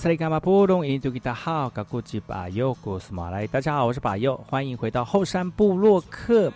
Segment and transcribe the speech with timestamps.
[0.00, 6.50] 萨利干嘛布隆印度吉达好，嘎古吉巴尤古斯马来，大家好，我是巴尤，欢迎回到后山部落克。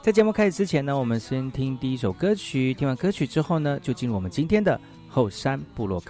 [0.00, 4.80] 在节目开始之前呢，我们先听第一首歌曲，听完歌曲之后呢，就进入我们今天的
[5.10, 6.00] 后山部落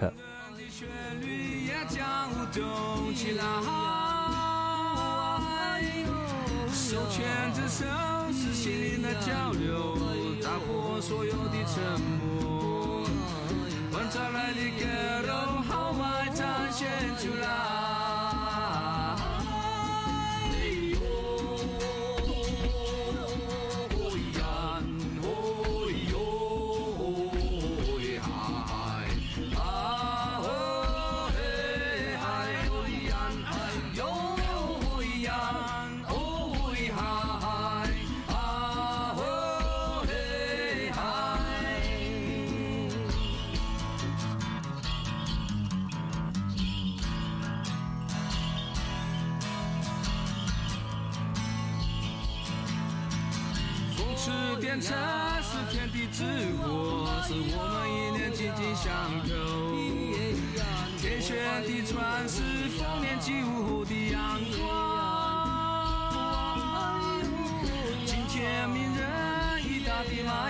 [16.46, 16.66] 克。
[17.18, 17.95] 这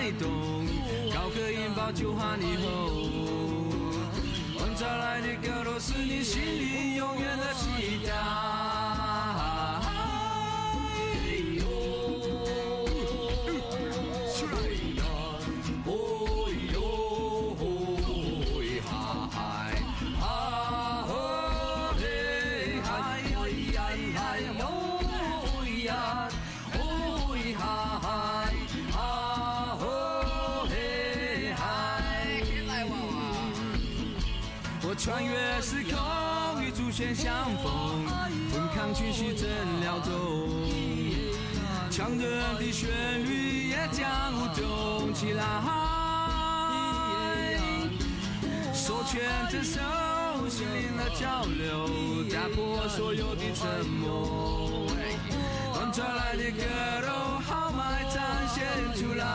[0.07, 0.65] 地脉动，
[1.13, 2.96] 高歌引爆就喊以后。
[39.17, 39.49] 分抗情绪正
[39.81, 40.11] 撩动，
[41.89, 42.21] 强人
[42.59, 42.87] 的旋
[43.25, 44.05] 律也将
[44.35, 45.43] 舞动起来。
[48.73, 49.19] 手牵
[49.49, 49.81] 着手，
[50.47, 51.89] 心灵的交流，
[52.31, 54.85] 打破所有的沉默。
[55.93, 56.63] 传来的歌
[57.01, 57.07] 都
[57.39, 58.61] 豪迈展现
[58.93, 59.25] 出来。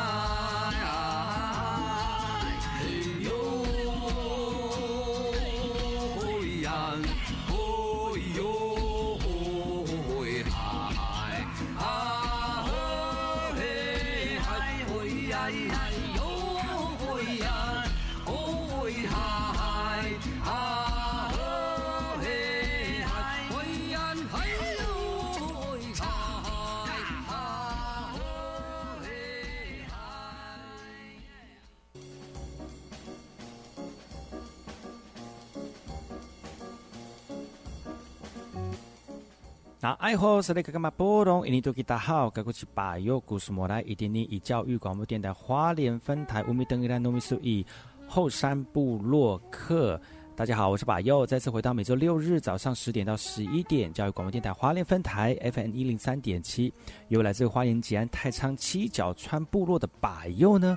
[39.82, 41.44] 那爱好是那个干嘛波动？
[41.44, 47.66] 印尼多吉大好，该过去把右故事莫来一点点以教育广播电台花莲分台乌米登伊拉糯米苏以
[48.06, 50.00] 后山部落客。
[50.36, 56.72] 大家好，我是把右，再次回到每周六日早上十点到十一点教育广播电台花莲分台 FM 一零三点七，
[57.08, 60.76] 由来自花莲吉安太仓七角川部落的把右呢。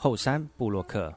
[0.00, 1.12] 后山布洛克。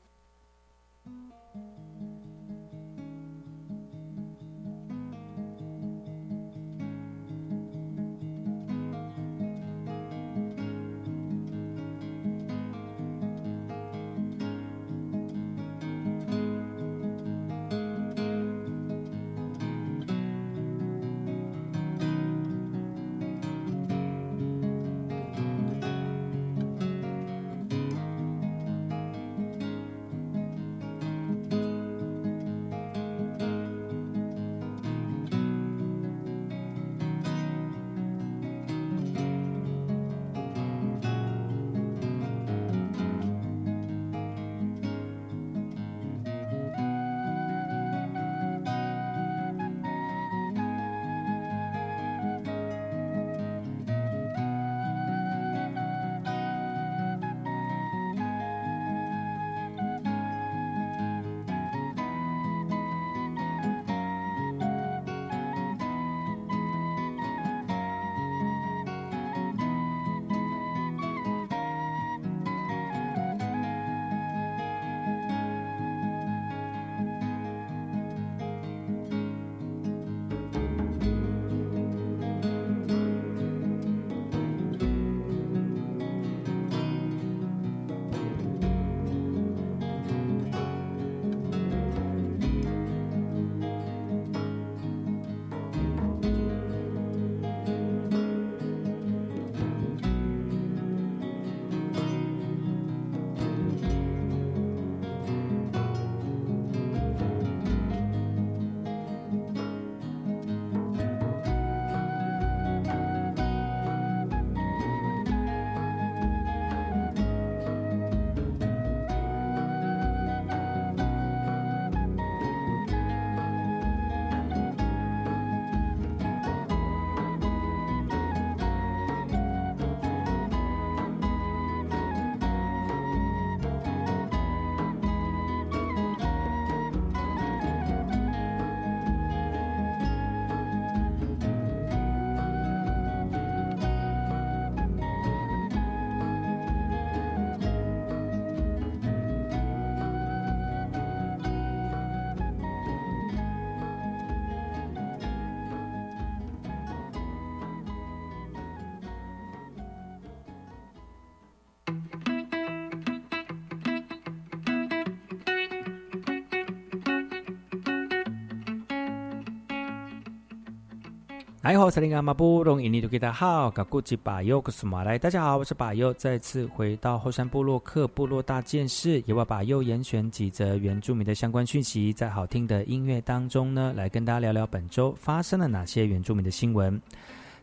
[171.61, 186.99] 来好，萨林阿马布隆印尼多吉达好，噶古吉巴尤克苏马来，大家好，我是巴尤，再次回到后山部落克部落大件事，也把巴尤严选几则原住民的相关讯息，在好听的音乐当中呢，来跟大家聊聊本周发生了哪些原住民的新闻。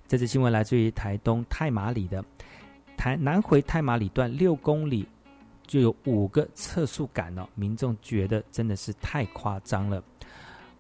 [0.07, 2.25] 这次新闻来自于台东太马里的
[2.97, 5.05] 台南回太马里段六公里
[5.67, 10.01] 就有五个测速杆哦，民众觉得真的是太夸张了。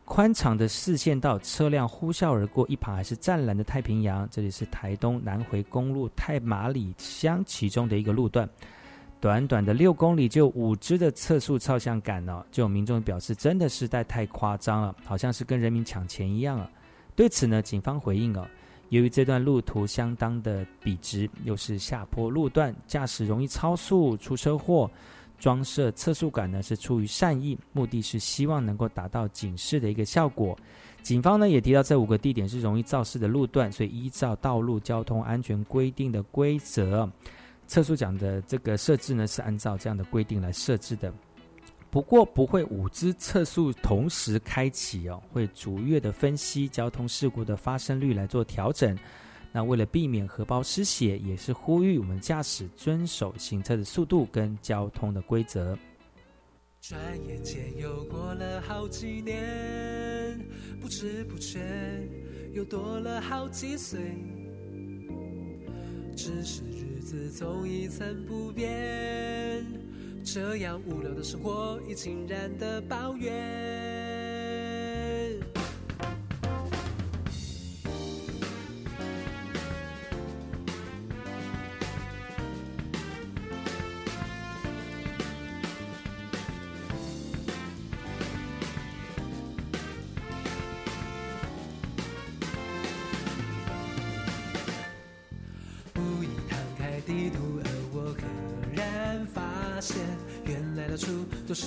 [0.08, 4.26] 宽敞的视线道，车辆呼啸而过，一旁还是湛蓝的太平洋。
[4.30, 8.48] 这里是台东南回公路太马里乡其中的一个路段，
[9.20, 16.68] 短短的六公里就五支的测速照相杆哦，就有民众表示真的实在太夸张了，好像是跟人民抢钱一样啊。
[17.14, 18.48] 对此呢，警方回应哦，
[18.88, 24.90] 由于这段路途相当的笔直，又是下坡路段，驾驶容易超速出车祸。
[25.38, 30.58] 装设测速杆呢是出于善意，目的是希望能够达到警示的一个效果。
[31.02, 37.08] 警方呢也提到这五个地点是容易肇事的路段，所以依照道路交通安全规定的规则，
[37.66, 41.12] 测速杆的这个设置呢是按照这样的规定来设置的。
[41.90, 48.94] 不过不会五支测速同时开启哦，会逐月的分析交通事故的发生率来做调整。
[49.52, 55.76] 那为了避免荷包失血，也是呼吁我们驾驶遵守行车的速度跟交通的规则。
[56.80, 60.38] 转眼间又过了好几年，
[60.80, 61.58] 不知不觉
[62.52, 63.98] 又多了好几岁，
[66.14, 69.66] 只是日子总一成不变，
[70.24, 74.17] 这样无聊的生活已经然的抱怨。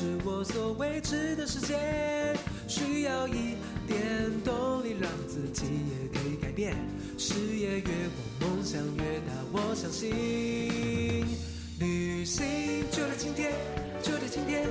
[0.01, 1.77] 是我所未知的世界，
[2.67, 3.55] 需要一
[3.85, 4.01] 点
[4.43, 6.75] 动力，让自己也可以改变。
[7.19, 7.83] 视野越
[8.39, 10.09] 广，梦想越大，我相信。
[11.79, 12.43] 旅行
[12.89, 13.51] 就在今天，
[14.01, 14.67] 就在今天，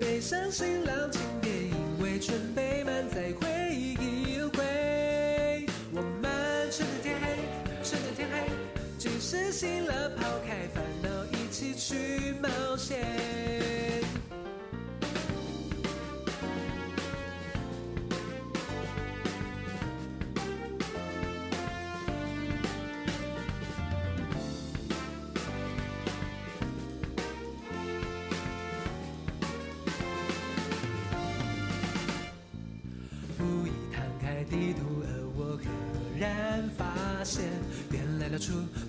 [0.00, 5.64] 背上行囊，请别因为准备满载回忆而归。
[5.92, 7.38] 我们趁着天黑，
[7.84, 8.50] 趁着天黑，
[8.98, 13.61] 即使醒了，抛开烦恼，一起去冒险。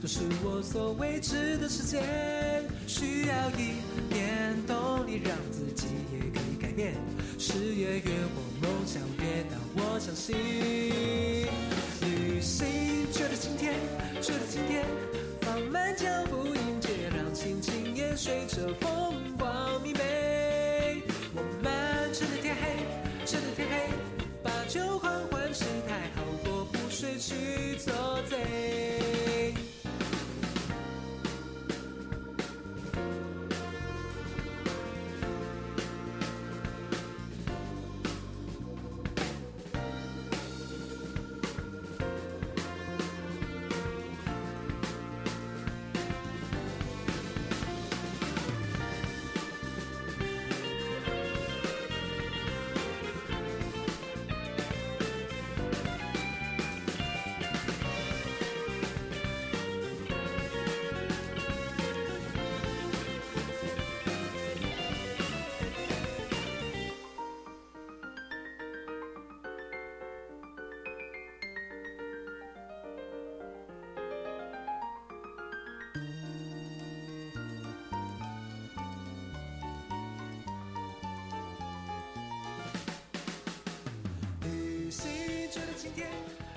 [0.04, 2.02] 都是我所未知的世界，
[2.86, 3.80] 需要一
[4.14, 6.94] 点动力，让自己也可以改变。
[7.40, 10.73] 事业越火，梦想越大，我相信。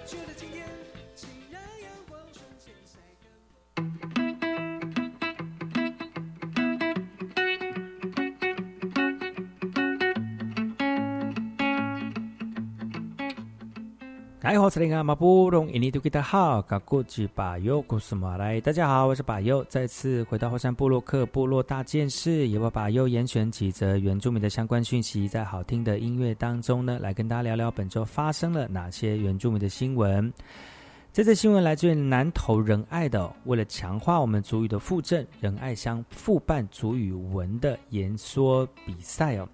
[0.06, 0.85] 觉得今天。
[14.46, 30.32] 哎，我，是林阿马布隆，印尼多吉达好，噶古吉巴尤古斯马来，大家好，我是巴尤，再次回到火山部落克部落大件事，也把巴尤严选几则原住民的相关讯息，在好听的音乐当中呢，来跟大家聊聊本周发生了哪些原住民的新闻。
[31.12, 39.48] 这则新闻来自于南投仁爱的，为了强化我们主语的附正，仁爱乡复办主语文的言说比赛哦。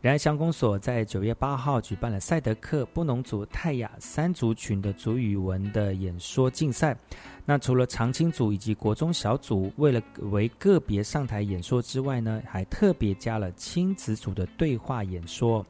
[0.00, 6.96] 然而乡公所在九月八号举办了赛德克布农族泰雅三族群的族语文的演说竞赛。
[7.44, 10.00] 那除了长青组以及国中小组为了
[10.30, 15.66] 为个别上台演说之外呢，还特别加了亲子组的对话演说。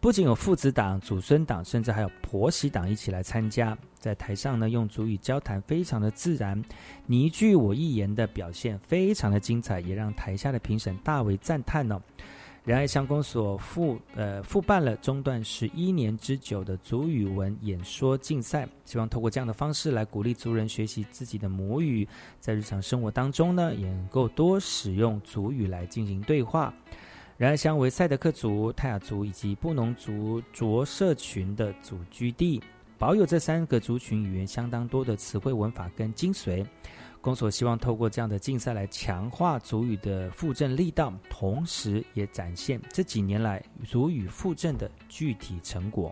[0.00, 3.76] 不仅有父子党、祖孙党，甚至还有婆媳党一起来参加。
[3.98, 6.60] 在台上呢，用主语交谈，非常的自然，
[7.06, 12.00] 你一句我一言的表现，非常的精彩，也让台下的评审大为赞叹哦。
[12.68, 22.06] 仁爱乡公所复呃复办了中断十一年之久的族语文演说竞赛，希望透过这样的方式来鼓励族人学习自己的母语，
[22.38, 26.70] 在日常生活当中呢，也能够多使用族语来进行对话。
[27.38, 32.62] 仁爱乡为赛德克族、泰雅族以及布农族着社群的祖居地，
[32.98, 36.66] 保有这三个族群语言相当多的词汇文法跟精髓。
[37.28, 46.10] 公所希望透过这样的竞赛来强化足语的复振力道，同时也展现这几年来足语复振的具体成果。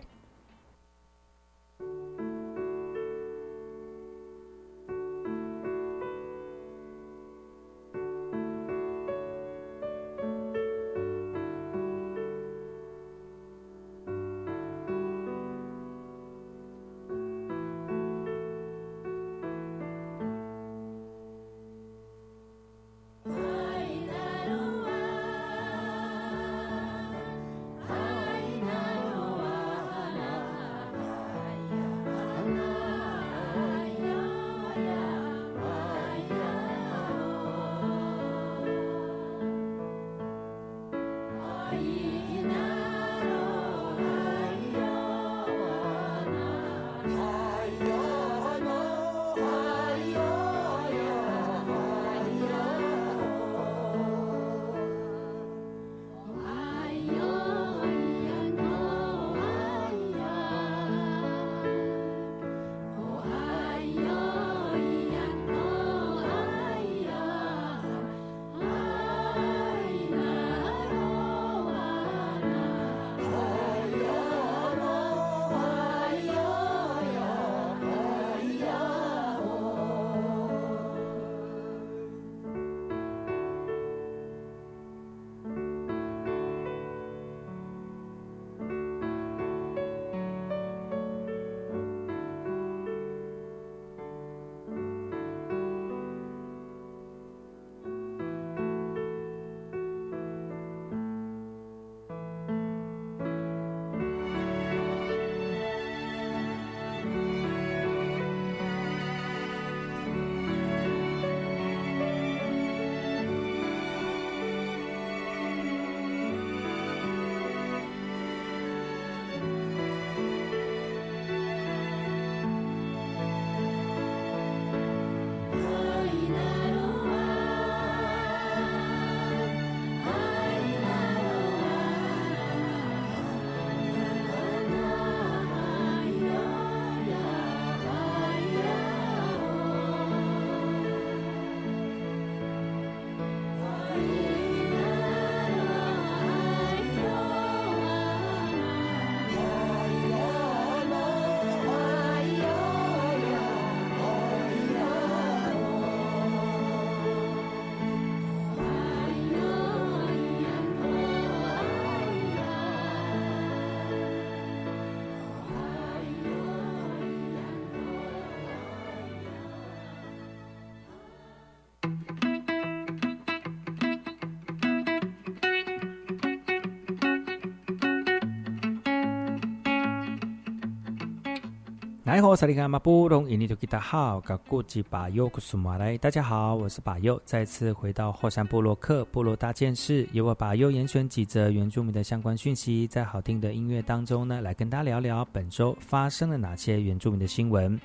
[182.07, 197.77] 来好，萨利卡马布隆，印尼多吉达好，噶古吉巴尤库苏马来，大家好，我是巴尤，再次回到后山部落克部落大件事，由我巴尤严选几则原住民的相关讯息，在好听的音乐当中呢，来跟大家聊聊本周发生了哪些原住民的新闻。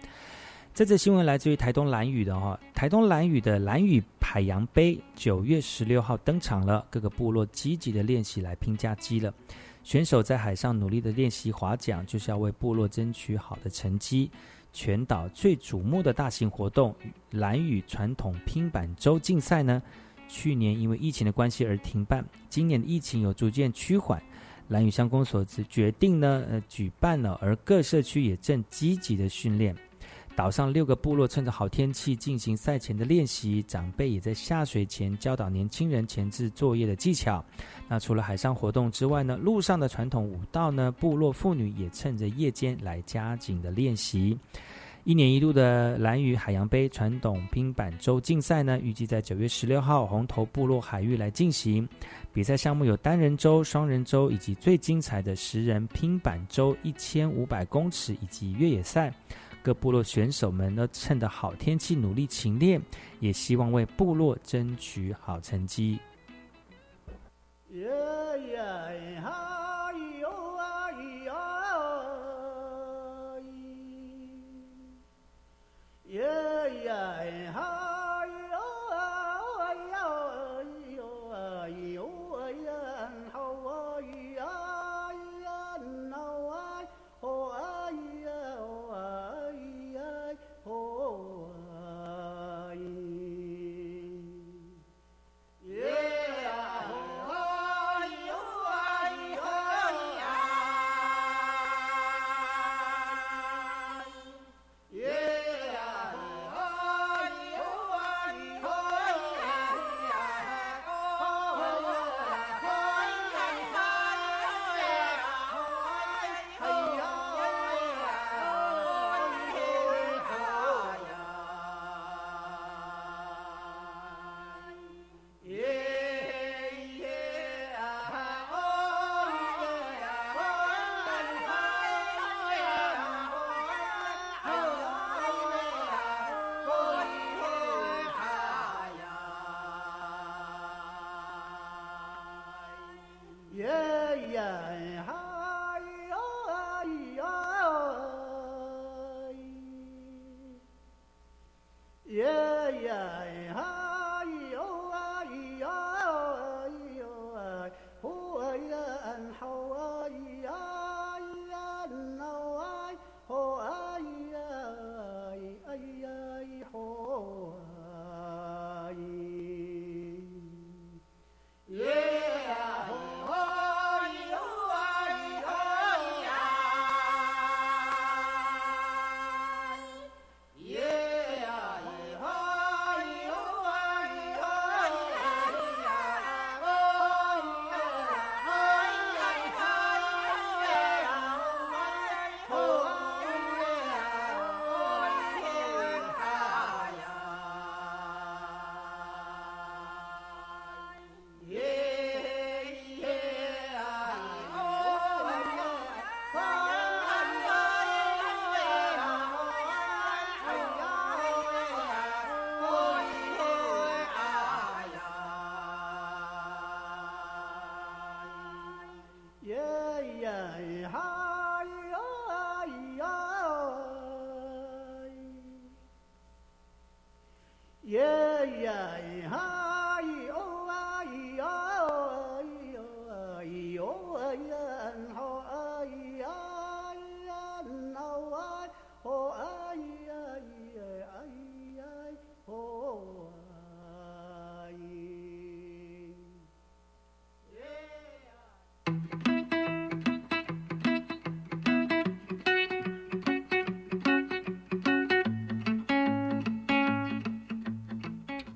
[0.73, 9.35] 这则新闻来自于台东蓝屿的哈，台东蓝屿的蓝屿海洋杯九月十六号登场了，各个部落积极的练习来拼假机了。
[9.83, 14.31] 选手在海上努力的练习划桨，就是要为部落争取好的成绩。
[14.73, 16.95] 全岛最瞩目的大型活动——
[17.33, 19.83] 蓝屿传统拼板舟竞赛呢，
[20.29, 22.25] 去年因为疫情的关系而停办。
[22.49, 24.23] 今年的疫情有逐渐趋缓，
[24.69, 29.77] 蓝屿乡公所决定呢，呃，举办了，而各社区也正积极的训练。
[30.35, 37.45] 岛上六个部落趁着好天气进行赛前的练习，长辈也在下水前教导年轻人前置作业的技巧。
[37.87, 44.39] 那除了海上活动之外呢，路上的传统舞蹈呢，部落妇女也趁着夜间来加紧的练习。
[45.05, 51.87] 一年一度的蓝屿海洋杯传统拼板舟竞赛呢，预计在九月十六号红头部落海域来进行。
[52.33, 59.13] 比赛项目有单人舟、双人舟，以及最精彩的十人拼板舟一千五百公尺，以及越野赛。
[59.63, 62.83] 各部落选手们都趁着好天气努力勤练，
[63.21, 66.01] 也希望为部落争取好成绩。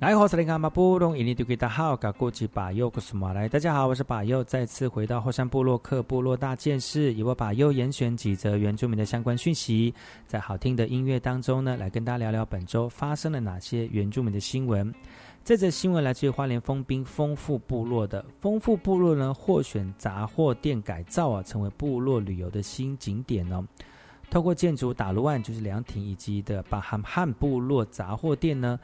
[0.07, 3.49] 来，我是林卡马布隆，印尼多吉达好，噶古吉巴尤古苏马来。
[3.49, 9.93] 大家好，我是巴尤，再次回到后山部落克部落大件事，由我巴尤严选几则原住民的相关讯息，
[10.25, 14.95] 在好听的音乐当中呢，来跟大家聊聊本周发生了哪些原住民的新闻。
[15.45, 23.61] 这则新闻来自于花莲丰滨丰富部落的丰富部落呢，获选杂货店改造啊，成为部落旅游的新景点哦。
[24.31, 28.79] 透过建筑打路案，就是凉亭以及的巴罕汉部落杂货店呢。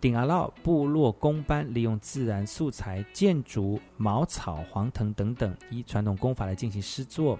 [0.00, 7.38] 顶阿部落工班利用自然素材、建筑、茅草、黄藤等等，以传统工法来进行施作。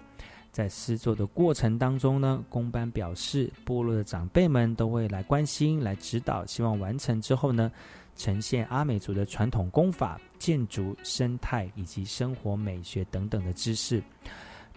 [0.50, 7.70] 在施作的过程当中呢，工班表示，部落的长辈们都会来关心、来指导，希望完成之后呢，
[8.16, 14.02] 呈现阿美族的传统工法、建筑、生态以及生活美学等等的知识。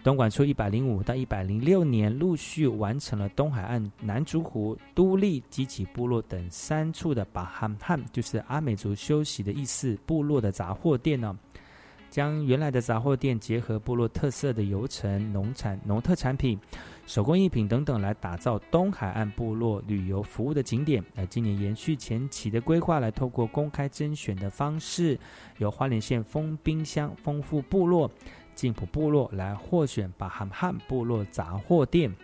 [0.02, 9.98] 东莞处一百零五到一百零六年陆续完成了东海岸南竹湖、都立、基起部落等三处的巴汉汉，就是阿美族休息的意思。
[10.06, 11.38] 部落的杂货店呢，
[12.08, 16.58] 将原来的杂货店结合部落特色的游程、农产、农特产品，
[17.06, 21.04] 手工艺品等等，来打造东海岸部落旅游服务的景点。
[21.14, 25.18] 呃，今年延续前期的规划，来透过公开甄选的方式，
[25.58, 28.10] 由花莲县丰滨乡丰富部落、
[28.60, 32.14] 静浦部落来获选把罕汉部落杂货店。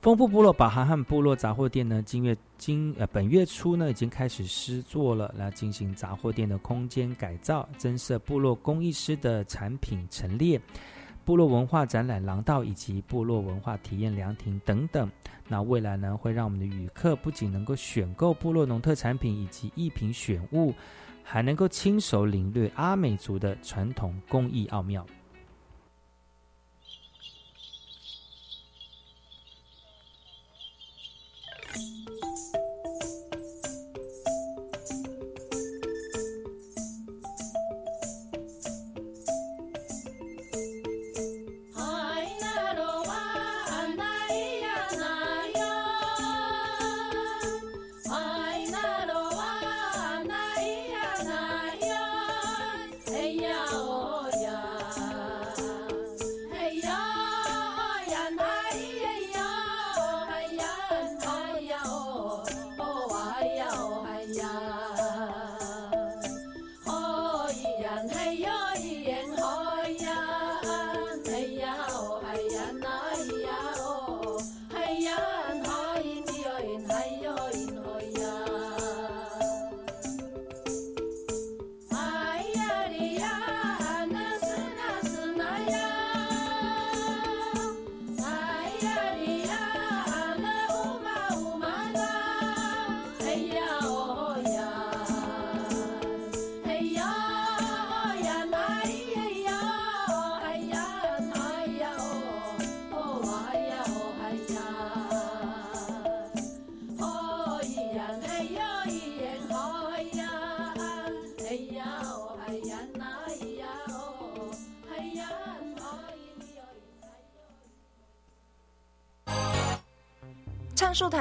[0.00, 10.60] 丰富部落把罕汉部落杂货店呢，今月今呃本月初呢，已经开始施作了，来进行杂货店的空间改造，增设部落工艺师的产品陈列、
[11.24, 15.10] 部落文化展览廊道以及部落文化体验凉亭等等。
[15.48, 20.72] 那未来呢，会让我们的旅客不仅能够选购部落农特产品以及艺品选物，
[21.22, 25.04] 还能够亲手领略阿美族的传统工艺奥妙。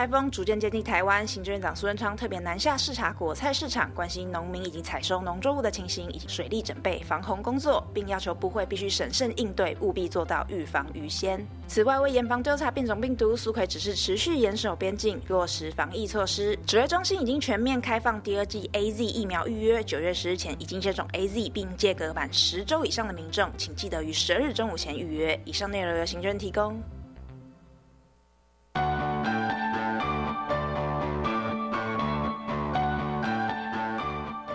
[0.03, 11.47] 台风逐渐接近台湾，行政院长苏贞昌特别南下视察果菜市场，关心农民已经采收农作物的情形以及水利准备、防洪工作，并要求部会必须审慎应对，务必做到预防于先。
[11.69, 16.53] 此外，为严防调查变种病毒，苏奎指示持续严守边境，落实防疫措施。
[16.67, 25.39] 指挥中心已经全面开放第二季 A Z 疫苗预约，九月十日前已经接种 A Z 并借隔满十周以上的民众，请记得于十二日中午前预约。
[25.45, 26.77] 以上内容由行政提供。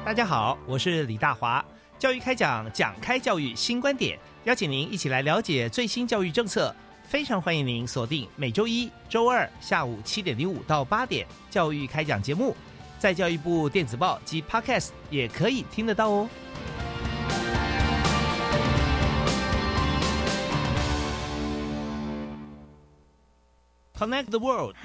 [0.08, 1.62] 大家好，我是李大华。
[1.98, 6.74] 教育开讲，讲开教育新观点，邀请您一起来了解最新教育政策。
[7.06, 12.56] 非常欢迎您锁定每周一、周二下午七点零五到八点教育开讲节目，
[12.98, 16.26] 在教育部电子报及 Podcast 也可以听得到哦。
[23.98, 24.76] Connect the world，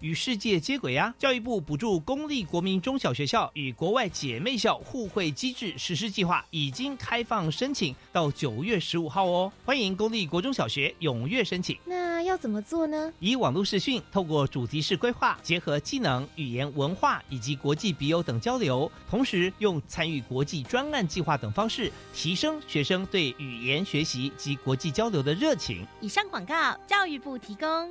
[0.00, 1.14] 与世界接轨呀！
[1.18, 9.50] 教育部补助公立国民中小学校与国外姐妹校互惠机制实施计划已经开放申请，到九月十五号哦。
[9.64, 11.78] 欢迎公立国中小学踊跃申请。
[11.86, 13.10] 那要怎么做呢？
[13.18, 25.86] 以网络视讯，透过主题式规划，结合技能、语言、文化以及国际笔友等交流，同时用参与国际专案计划等方式，提升学生对语言学习及国际交流的热情。
[26.02, 27.90] 以上广告，教育部提供。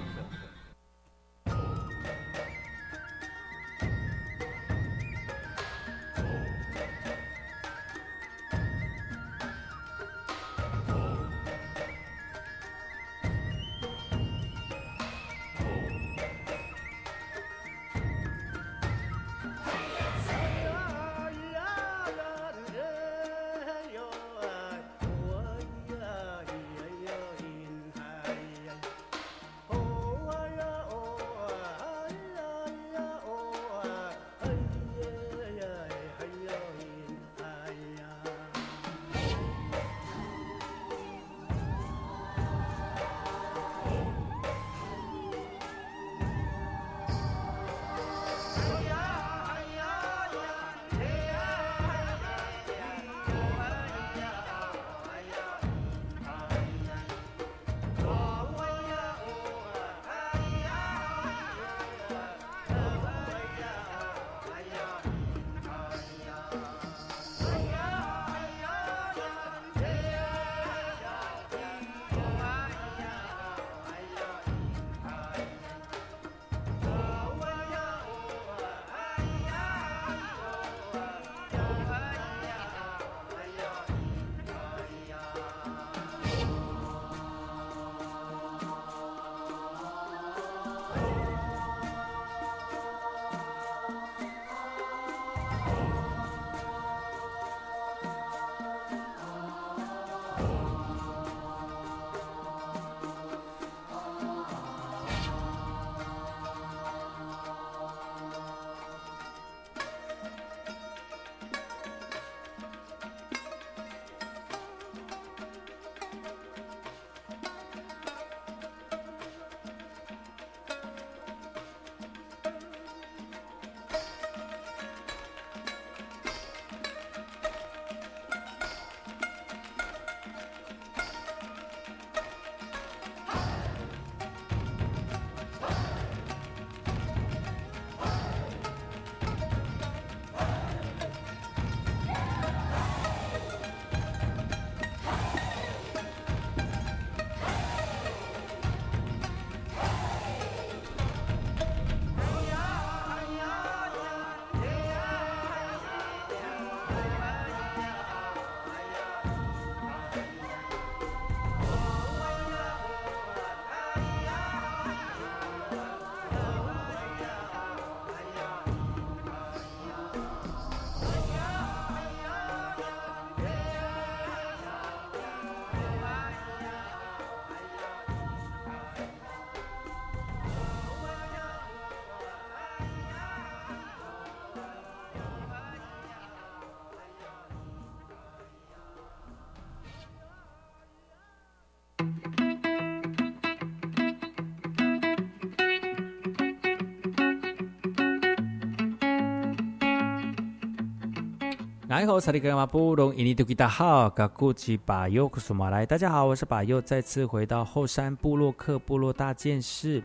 [201.91, 210.01] 来好，萨利格马布隆伊尼图吉达好，嘎古吉巴尤库苏马来，大家好，我是巴尤，再次回到后山部落克部落大件事。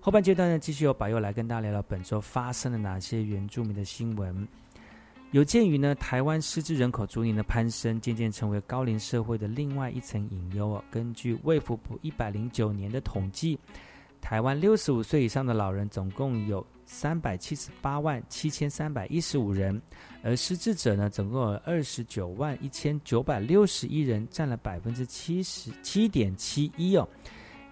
[0.00, 4.46] 后半阶段呢，继续由巴尤来跟大家聊聊本周发生了哪些原住民的新闻。
[5.32, 10.84] 有鉴于呢，台湾失智人口逐年的攀升，渐渐成为高龄社会的另外一层隐忧哦。
[10.92, 13.58] 根据卫福部一百零九年的统计，
[14.20, 19.82] 台湾六十五岁以上的老人总共有三百七十八万七千三百一十五人，
[20.22, 27.06] 而失智者呢，总共有二十九万一千九百六十一人，占了百分之七十七点七一哦。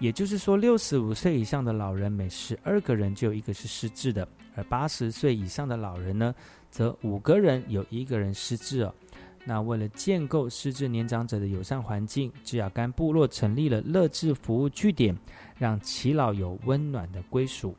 [0.01, 6.35] 也就是说，六十五岁以上的老人每十二个人就有一个是失智的，而八十岁以上的老人呢，
[6.69, 8.93] 则五个人有一个人失智哦。
[9.47, 15.17] 那为了建构失智年长者的友善环境，志雅干部落成立了乐智服务据点，
[15.57, 17.75] 让耆老有温暖的归属。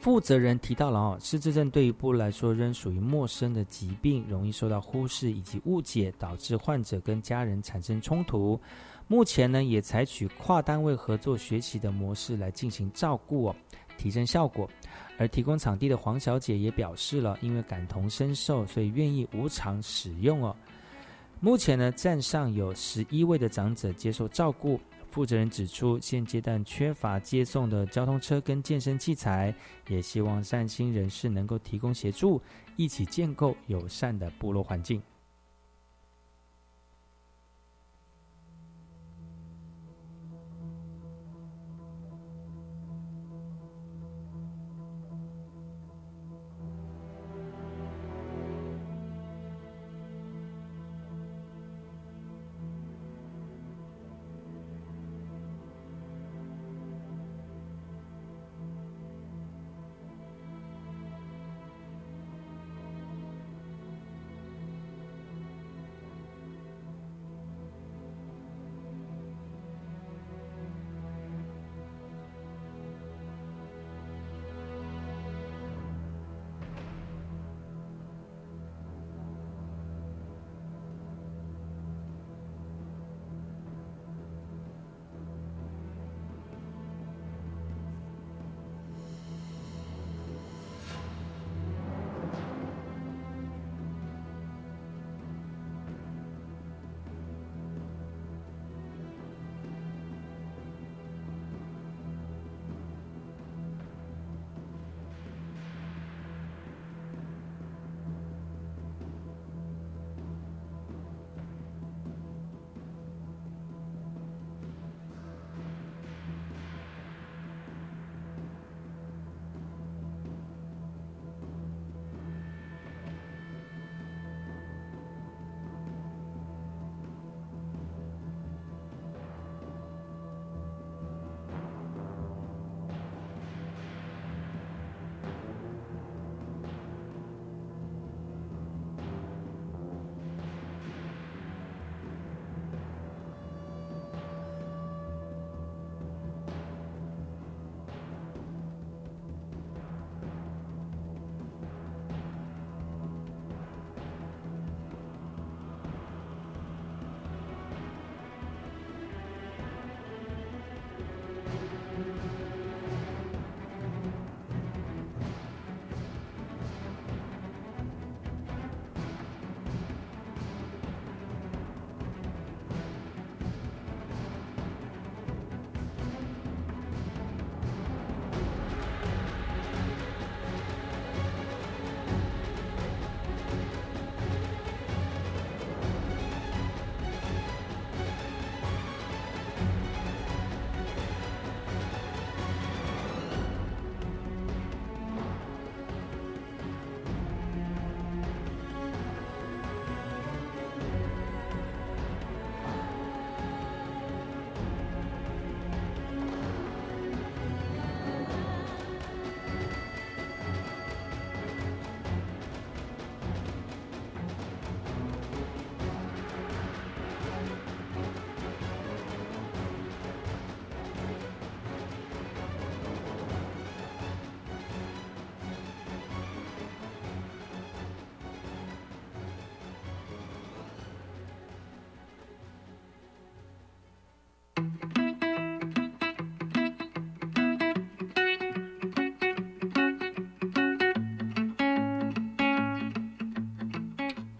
[0.00, 8.58] 负责人提到了哦，失智症对于部落来说仍属于陌生的疾病，容易受到忽视以及误解，导致患者跟家人产生冲突。
[9.08, 13.56] 目前呢，也采取跨单位合作学习的模式来进行照顾哦，
[13.96, 14.68] 提升效果。
[15.18, 20.54] 而提供场地的黄小姐也表示了，因为感同身受，所以愿意无偿使用哦。
[21.40, 24.80] 目前呢，站上有十一位的长者接受照顾。
[25.10, 29.54] 负责人指出，现阶段缺乏接送的交通车跟健身器材，
[29.88, 32.40] 也希望善心人士能够提供协助，
[32.76, 35.02] 一起建构友善的部落环境。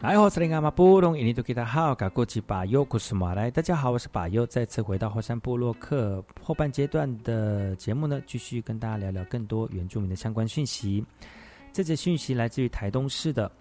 [0.08, 3.50] 来，我是林阿玛布隆，印尼多吉达好，嘎过去把优故事马来。
[3.50, 11.04] 大家好，我是把优，再次回到后山部落客后半阶段的节目呢，继续跟大家聊聊更多原住民的相关讯息。
[11.74, 13.52] 这则讯息来自于台东市的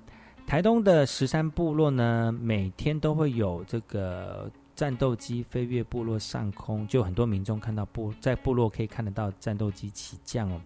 [0.45, 10.61] 台东的石山部落呢，每天都会有这个战斗机飞越部落上空，就很多民众看到部在部落可以看得到战斗机起降哦。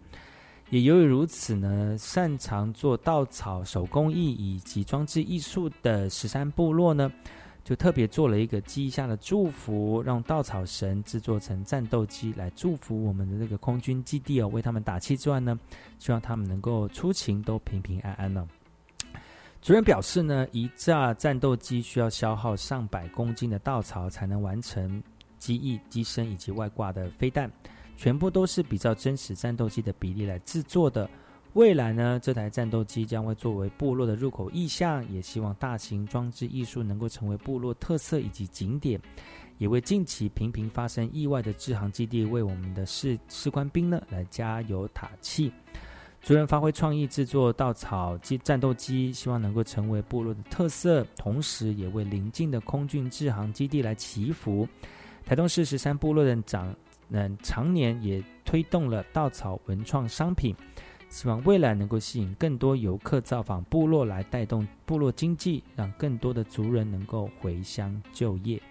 [0.72, 7.12] 也由于如此呢，擅长做稻草手工艺以及装置艺术的十三部落呢，
[7.62, 15.60] 就特别做了一个记忆下的祝福，让稻草神制作成战斗机来祝福我们的这个空军基地哦，为他们打气之外呢，
[16.00, 18.48] 希望他们能够出勤都平平安安呢。
[19.62, 25.04] 主任表示呢，一架战斗机需要消耗上百公斤的稻草才能完成
[25.38, 27.52] 机翼、机身以及外挂的飞弹。
[28.02, 31.08] 全部都是比较真实战斗机的比例来制作的。
[31.54, 39.00] 未来呢，这台战斗机将会作为部落的入口意向，也希望大型装置艺术能够成为部落特色以及景点，
[39.60, 45.54] 也为近期频频发生意外的制航基地为我们的士士官兵呢来加油打气。
[46.24, 54.68] 主人发挥创意制作稻草机战斗机，希望能够成为部落的特色，同时也为邻近的空军制航基地来祈福。
[55.24, 56.76] 台东市十三部落的长。
[57.14, 60.56] 那常年也推动了稻草文创商品，
[61.10, 68.62] 希望未来能够吸引更多游客造访部落，来带动部落经济，让更多的族人能够回乡就业。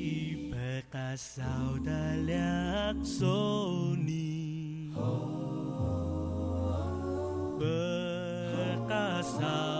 [0.00, 5.28] Ipakasaw dalak soni oh.
[7.60, 9.79] Pakasaw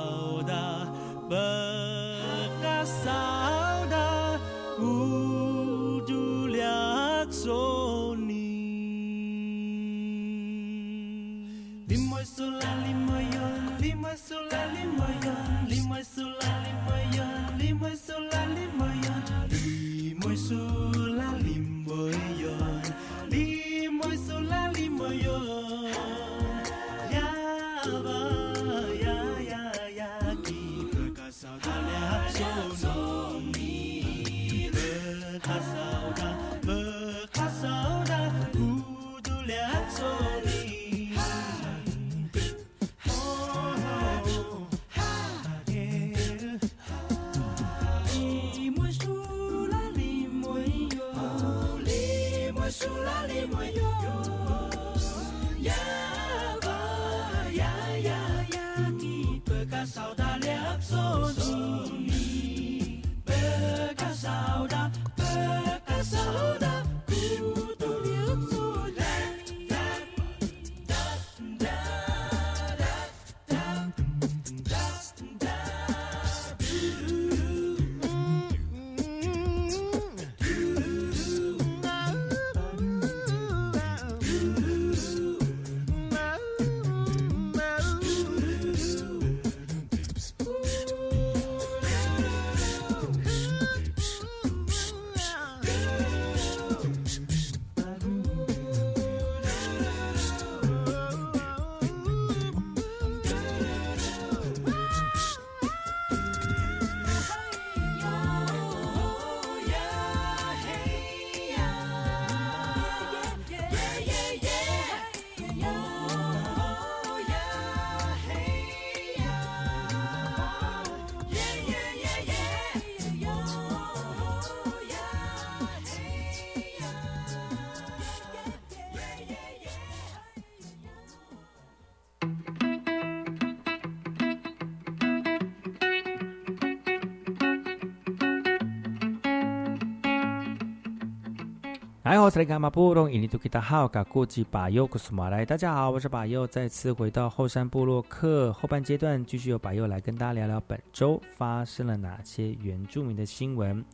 [142.10, 142.68] 哎，我是来干嘛？
[142.68, 145.46] 布隆印尼多吉达好，噶过去巴尤古斯马来。
[145.46, 153.84] 大家好，我是巴尤，再次回到后山部落客后半阶段，继续由巴尤来跟大家聊聊本周发生了哪些原住民的新闻。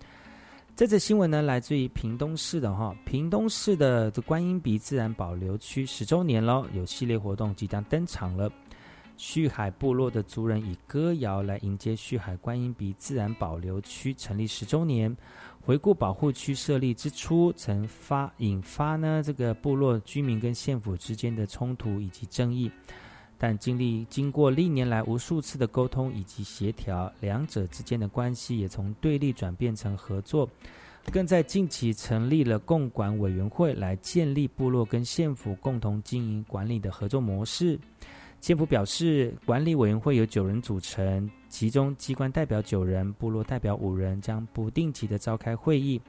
[0.74, 8.50] 这则新闻呢，来自于屏东市的哈，屏东市的观音鼻自然保留区十周年喽，有系列活动即将登场了。
[9.18, 15.14] 旭海部落的族人以歌谣来迎接旭海观音鼻自然保留区成立十周年。
[15.66, 22.70] 回顾保护区设立之初，曾发引发呢这个部落居民跟县府之间的冲突以及争议，
[23.36, 30.48] 但经历经过历年来无数次的沟通以及协调，两者之间的关系也从对立转变成合作。
[31.12, 37.76] 更在近期成立了共管委员会，来建立部落跟县府共同经营管理的合作模式。
[38.47, 46.01] 县府表示，管理委员会由九人组成，其中机关代表九人，部落代表五人，将不定期的召开会议，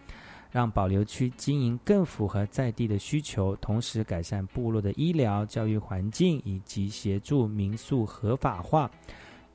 [0.52, 8.88] 让保留区经营更符合在地的需求，同时改善部落的医疗、教育环境，以及协助民宿合法化。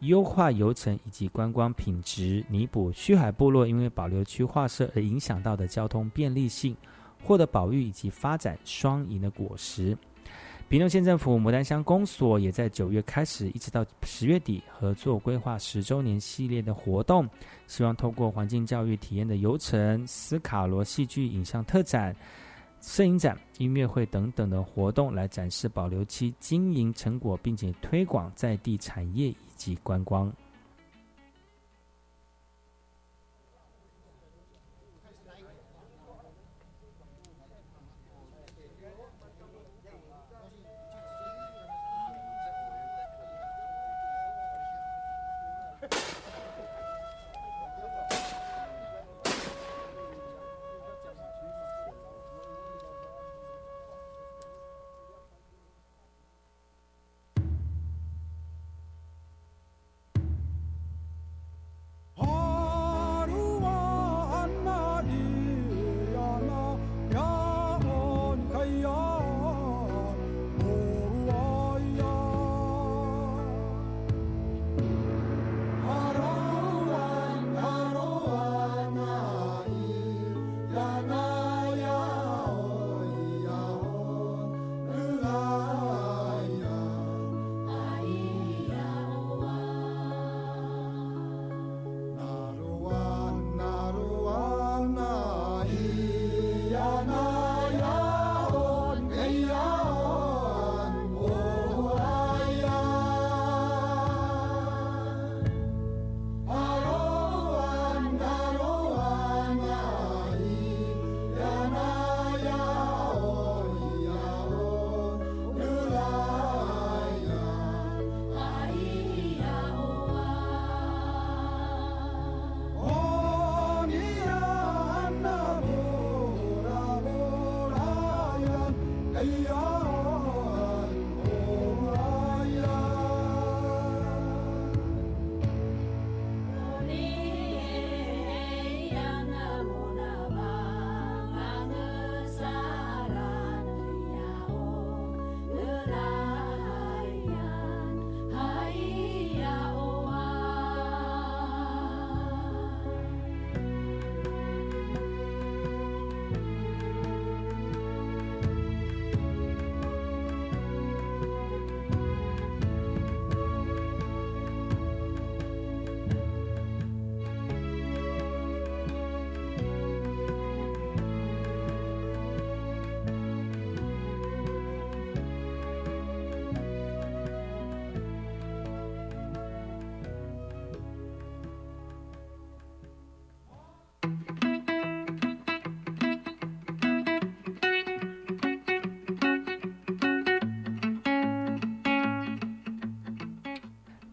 [0.01, 6.77] 优化游程以及观光品质，弥补须海部落因为保留区划设而影响到的交通便利性，
[7.23, 9.97] 获得保育以及发展双赢的果实。
[10.73, 17.29] 屏东县政府牡丹乡公所也在九月开始，一直到十月底，合作规划十周年系列的活动，
[17.67, 22.17] 希望透过环境教育体验的游程、斯卡罗戏剧影像特展。
[22.81, 30.33] 摄影展、音乐会等等的活动，来展示保留期经营成果，并且推广在地产业以及观光。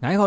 [0.01, 0.23] 大家好，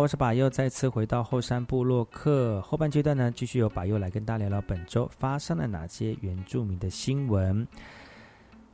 [0.00, 7.68] 我是巴佑，再次回到后山部落客后半阶段呢，继续由巴佑来跟大家聊聊本周发生了哪些原住民的新闻。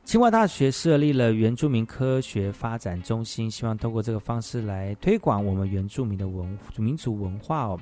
[0.05, 7.77] 清华大学设立了原住民科学发展中心，希望通过这个方式来推广我们原住民的文民族文化哦。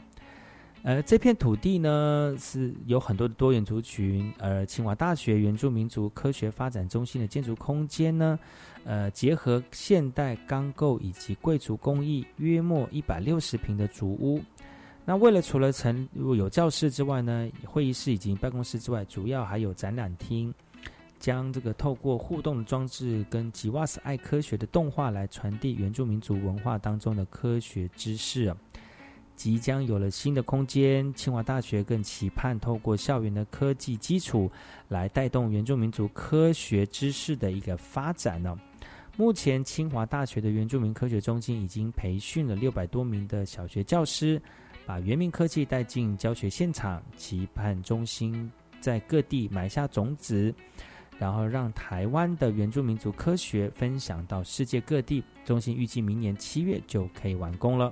[0.82, 8.40] 呃，这片土地呢是有很多的多元族群，而清华大学原住民族科学发展中心的建筑空间呢。
[8.86, 14.42] 呃，结合现代钢构以及贵族工艺，约莫一百六十平的竹屋。
[15.04, 20.54] 那为了除了成有教室之外呢，会议室以及办公室之外，主要还有展览厅，
[21.20, 28.56] 将这个透过互动装置跟吉瓦斯爱科学的动画来传递原住民族文化当中的科学知识。
[29.40, 34.52] 即将有了新的空间，清华大学更期盼透过校园的科技基础，
[34.90, 38.54] 来带动原住民族科学知识的一个发展呢。
[39.16, 44.42] 目前，清华大学的原住民科学中心已经培训了六百多名的小学教师，
[44.86, 50.54] 把原民科技带进教学现场，期盼中心在各地埋下种子，
[51.18, 55.24] 然后让台湾的原住民族科学分享到世界各地。
[55.46, 57.90] 中心预计明年七月就可以完工了。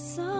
[0.00, 0.39] sun.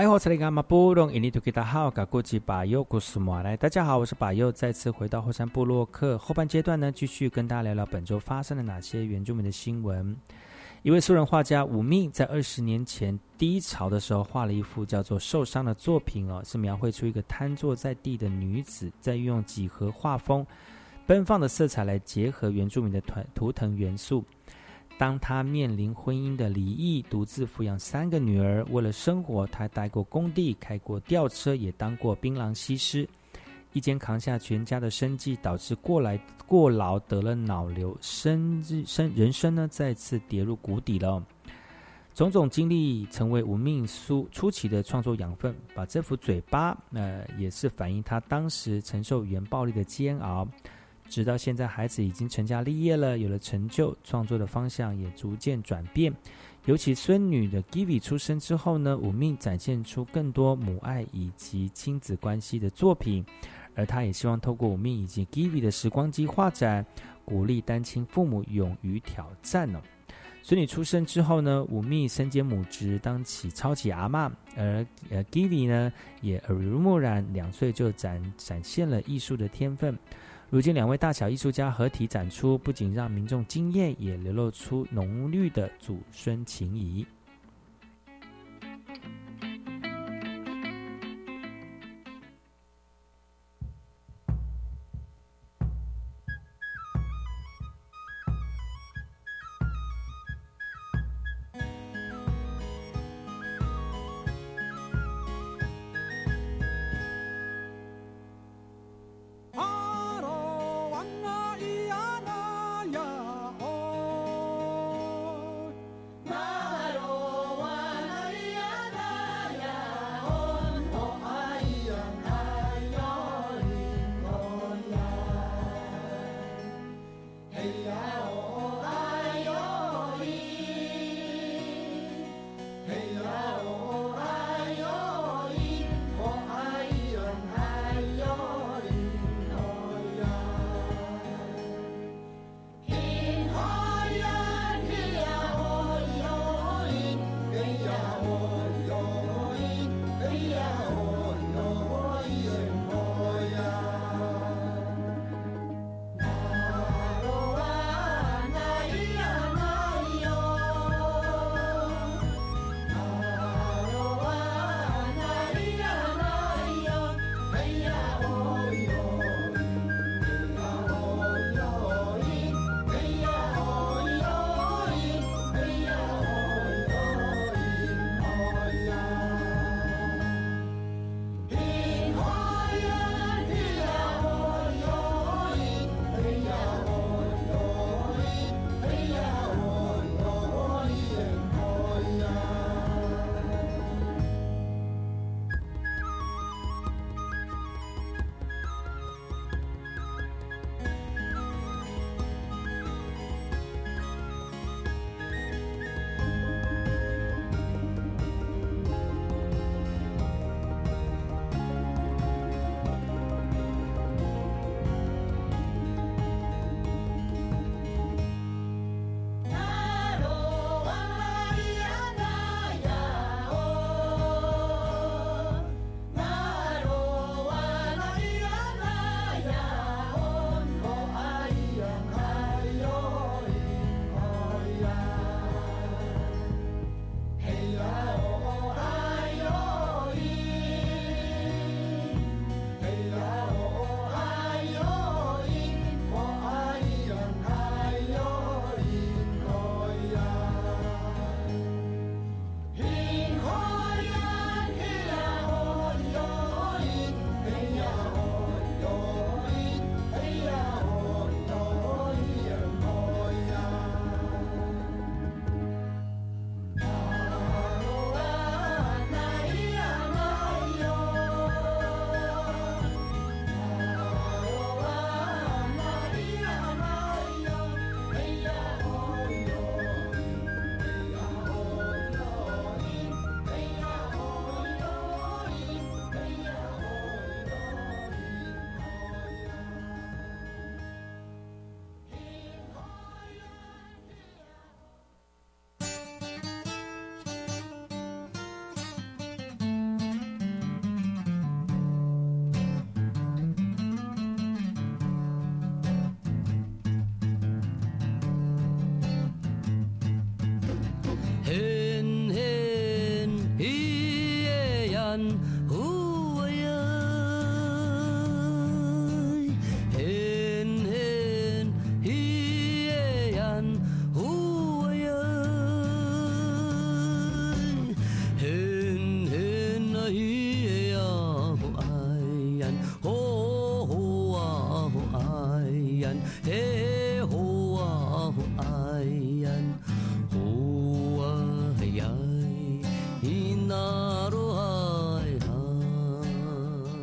[0.00, 1.12] 来好，这里干嘛不懂？
[1.12, 3.54] 印尼土给大好，噶过去把右故事马来。
[3.54, 10.16] 大家好，我是把右，再次回到后山部落客后半阶段呢，继续跟大家聊聊本周发生了哪些原住民的新闻。
[10.80, 20.46] 一位素人画家武命在二十年前低潮的时候画了一幅叫做《受伤》的作品哦，是描绘出一个瘫坐在地的女子，在运用几何画风、
[21.06, 24.24] 奔放的色彩来结合原住民的团图腾元素。
[25.00, 33.08] 当他面临婚姻的离异，独自抚养三个女儿，为了生活，他待过工地，开过吊车，也当过槟榔西施，
[33.72, 41.24] 一肩扛下全家的生计，导致过来过劳得了脑瘤，生生人生呢再次跌入谷底了。
[42.12, 50.46] 种种经历成为无命书初期的创作养分，把这幅嘴巴，呃，也是反映他当时承受语言暴力的煎熬。
[51.10, 56.10] 直到现在，孩子已经成家立业了，有了成就，创作的方向也逐渐转变。
[56.66, 63.24] 尤其孙女的 Givi 出生之后呢，武命展现出更多母爱以及亲子关系的作品。
[63.74, 66.84] 而他也希望透过武命以及 Givi 的时光机画展，
[67.24, 69.80] 鼓励单亲父母勇于挑战哦。
[70.42, 79.96] 孙女出生之后呢，武命身兼母职，当起超级阿妈，而呃 Givi 呢也耳濡目染，两岁就展展现了艺术的天分。
[80.50, 87.06] 如今，两位大小艺术家合体展出，不仅让民众惊艳，也流露出浓郁的祖孙情谊。